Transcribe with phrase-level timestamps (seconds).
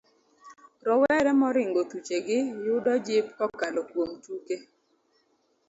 [0.85, 4.55] Rowere moringo thuchegi yudo jip kokalo kuom tuke.